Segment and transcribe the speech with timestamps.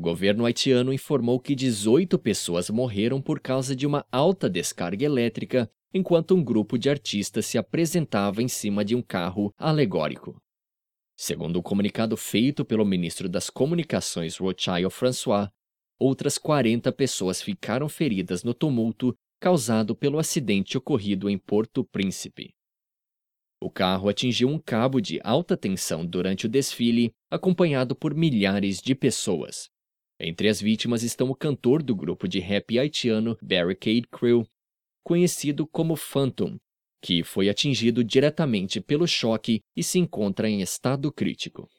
[0.00, 6.34] governo haitiano informou que 18 pessoas morreram por causa de uma alta descarga elétrica enquanto
[6.34, 10.40] um grupo de artistas se apresentava em cima de um carro alegórico.
[11.16, 15.50] Segundo o um comunicado feito pelo ministro das Comunicações Rothschild François,
[15.98, 22.54] outras 40 pessoas ficaram feridas no tumulto causado pelo acidente ocorrido em Porto Príncipe.
[23.62, 28.94] O carro atingiu um cabo de alta tensão durante o desfile, acompanhado por milhares de
[28.94, 29.68] pessoas.
[30.22, 34.46] Entre as vítimas estão o cantor do grupo de rap haitiano Barricade Crew,
[35.02, 36.58] conhecido como Phantom,
[37.00, 41.70] que foi atingido diretamente pelo choque e se encontra em estado crítico.